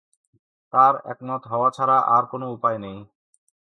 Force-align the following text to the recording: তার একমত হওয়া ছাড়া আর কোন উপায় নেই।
তার 0.73 0.93
একমত 1.05 1.41
হওয়া 1.47 1.69
ছাড়া 1.71 1.97
আর 2.15 2.23
কোন 2.25 2.41
উপায় 2.55 2.77
নেই। 2.77 2.97